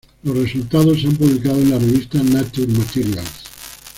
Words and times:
Los 0.23 0.35
resultados 0.35 0.99
se 0.99 1.05
han 1.07 1.15
publicado 1.15 1.59
en 1.61 1.69
la 1.69 1.77
revista 1.77 2.17
"Nature 2.23 2.73
Materials. 2.73 3.43